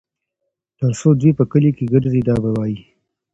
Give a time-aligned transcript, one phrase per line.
[0.79, 2.77] تر څو دوى په کلي کلي ګرځي دا به وايي